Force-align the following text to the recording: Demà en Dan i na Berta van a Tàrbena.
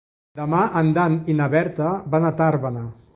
Demà 0.37 0.61
en 0.79 0.87
Dan 0.95 1.17
i 1.33 1.37
na 1.41 1.49
Berta 1.57 1.91
van 2.15 2.25
a 2.27 2.33
Tàrbena. 2.41 2.83